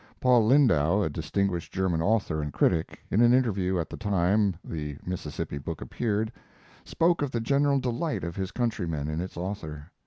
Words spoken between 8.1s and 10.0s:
of his countrymen in its author.